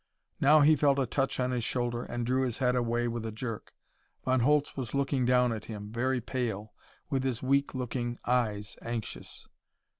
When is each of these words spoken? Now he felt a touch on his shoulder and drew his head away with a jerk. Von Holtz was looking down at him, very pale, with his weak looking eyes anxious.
Now 0.39 0.61
he 0.61 0.75
felt 0.75 0.97
a 0.97 1.05
touch 1.05 1.39
on 1.39 1.51
his 1.51 1.63
shoulder 1.63 2.03
and 2.03 2.25
drew 2.25 2.41
his 2.41 2.57
head 2.57 2.75
away 2.75 3.07
with 3.07 3.23
a 3.23 3.31
jerk. 3.31 3.71
Von 4.25 4.39
Holtz 4.39 4.75
was 4.75 4.95
looking 4.95 5.25
down 5.25 5.53
at 5.53 5.65
him, 5.65 5.91
very 5.93 6.19
pale, 6.19 6.73
with 7.11 7.23
his 7.23 7.43
weak 7.43 7.75
looking 7.75 8.17
eyes 8.25 8.75
anxious. 8.81 9.47